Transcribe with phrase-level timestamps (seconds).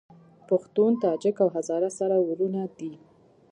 [0.49, 2.93] پښتون، تاجک او هزاره سره وروڼه دي